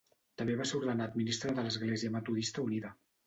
També 0.41 0.53
va 0.61 0.65
ser 0.69 0.77
ordenat 0.79 1.19
ministre 1.19 1.53
de 1.59 1.67
l'Església 1.67 2.13
Metodista 2.17 2.65
Unida. 2.69 2.95